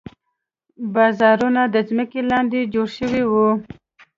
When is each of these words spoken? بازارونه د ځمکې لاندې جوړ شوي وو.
بازارونه 0.93 1.61
د 1.73 1.75
ځمکې 1.89 2.21
لاندې 2.31 2.59
جوړ 2.73 2.87
شوي 2.97 3.23
وو. 3.31 3.49